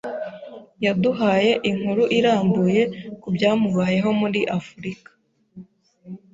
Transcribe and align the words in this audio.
Yaduhaye 0.85 1.51
inkuru 1.69 2.03
irambuye 2.17 2.81
kubyamubayeho 3.21 4.09
muri 4.21 4.39
Afrika. 4.59 5.09